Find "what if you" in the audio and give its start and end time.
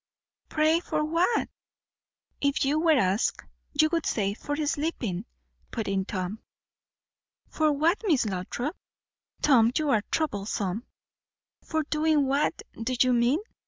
1.05-2.79